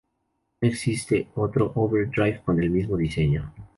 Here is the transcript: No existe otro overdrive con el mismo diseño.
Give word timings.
No 0.59 0.67
existe 0.67 1.27
otro 1.35 1.73
overdrive 1.75 2.41
con 2.43 2.59
el 2.63 2.71
mismo 2.71 2.97
diseño. 2.97 3.53